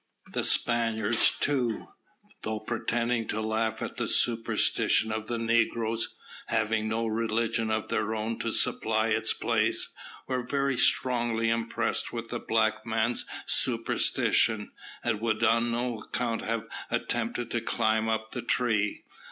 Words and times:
The 0.31 0.43
Spaniards 0.43 1.37
too, 1.39 1.89
though 2.41 2.59
pretending 2.59 3.27
to 3.27 3.39
laugh 3.39 3.83
at 3.83 3.97
the 3.97 4.07
superstition 4.07 5.11
of 5.11 5.27
the 5.27 5.37
negroes, 5.37 6.15
having 6.47 6.87
no 6.87 7.05
real 7.05 7.29
religion 7.29 7.69
of 7.69 7.89
their 7.89 8.15
own 8.15 8.39
to 8.39 8.51
supply 8.51 9.09
its 9.09 9.31
place, 9.31 9.89
were 10.25 10.41
very 10.41 10.75
strongly 10.75 11.51
impressed 11.51 12.11
with 12.11 12.29
the 12.29 12.39
black 12.39 12.83
man's 12.83 13.27
superstition, 13.45 14.71
and 15.03 15.21
would 15.21 15.43
on 15.43 15.69
no 15.69 15.99
account 15.99 16.41
have 16.45 16.65
attempted 16.89 17.51
to 17.51 17.61
climb 17.61 18.09
up 18.09 18.31
the 18.31 18.41
tree. 18.41 19.03